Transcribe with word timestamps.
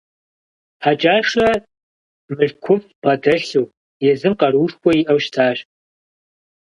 Хьэкӏашэ 0.83 1.49
мылъкуфӏ 2.29 2.87
бгъэдэлъу, 3.01 3.67
езым 4.11 4.33
къаруушхуэ 4.39 4.91
иӏэу 5.01 5.19
щытащ. 5.23 5.57